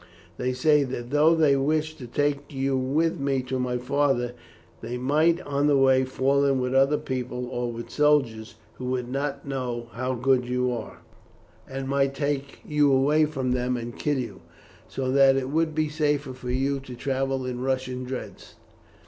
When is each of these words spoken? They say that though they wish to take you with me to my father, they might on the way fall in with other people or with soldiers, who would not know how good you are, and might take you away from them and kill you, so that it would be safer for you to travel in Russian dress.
They 0.37 0.51
say 0.53 0.83
that 0.83 1.11
though 1.11 1.35
they 1.35 1.55
wish 1.55 1.93
to 1.97 2.07
take 2.07 2.51
you 2.51 2.75
with 2.75 3.19
me 3.19 3.43
to 3.43 3.59
my 3.59 3.77
father, 3.77 4.31
they 4.81 4.97
might 4.97 5.39
on 5.41 5.67
the 5.67 5.77
way 5.77 6.05
fall 6.05 6.43
in 6.43 6.59
with 6.59 6.73
other 6.73 6.97
people 6.97 7.45
or 7.49 7.71
with 7.71 7.91
soldiers, 7.91 8.55
who 8.79 8.85
would 8.85 9.07
not 9.11 9.45
know 9.47 9.89
how 9.91 10.15
good 10.15 10.43
you 10.47 10.71
are, 10.71 11.01
and 11.69 11.87
might 11.87 12.15
take 12.15 12.61
you 12.65 12.91
away 12.91 13.25
from 13.27 13.51
them 13.51 13.77
and 13.77 13.95
kill 13.99 14.17
you, 14.17 14.41
so 14.87 15.11
that 15.11 15.35
it 15.35 15.51
would 15.51 15.75
be 15.75 15.87
safer 15.87 16.33
for 16.33 16.49
you 16.49 16.79
to 16.79 16.95
travel 16.95 17.45
in 17.45 17.61
Russian 17.61 18.03
dress. 18.03 18.55